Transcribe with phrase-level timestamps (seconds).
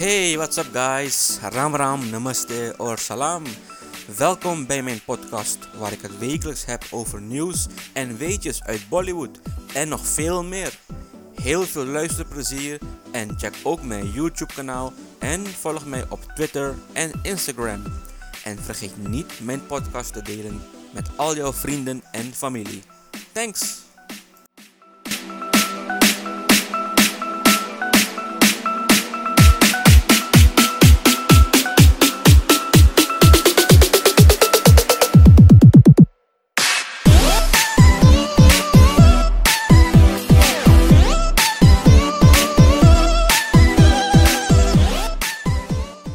[0.00, 1.38] Hey, what's up guys?
[1.42, 3.44] Ram Ram, Namaste or Salam.
[4.16, 9.40] Welkom bij mijn podcast waar ik het wekelijks heb over nieuws en weetjes uit Bollywood
[9.74, 10.78] en nog veel meer.
[11.34, 12.78] Heel veel luisterplezier
[13.10, 17.82] en check ook mijn YouTube kanaal en volg mij op Twitter en Instagram.
[18.44, 22.82] En vergeet niet mijn podcast te delen met al jouw vrienden en familie.
[23.32, 23.89] Thanks!